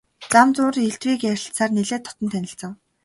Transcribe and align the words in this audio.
Зам 0.31 0.47
зуур 0.55 0.75
элдвийг 0.87 1.21
ярилцсаар 1.31 1.71
нэлээд 1.75 2.03
дотно 2.05 2.27
танилцав. 2.33 2.71